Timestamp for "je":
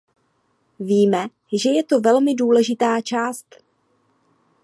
1.69-1.83